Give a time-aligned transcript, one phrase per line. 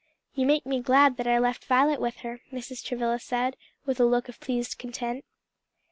[0.33, 2.83] "You make me glad that I left Violet with her," Mrs.
[2.83, 3.55] Travilla said,
[3.85, 5.23] with a look of pleased content.